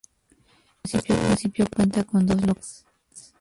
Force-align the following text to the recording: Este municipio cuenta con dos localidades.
Este 0.81 1.13
municipio 1.13 1.67
cuenta 1.75 2.03
con 2.03 2.25
dos 2.25 2.37
localidades. 2.37 2.85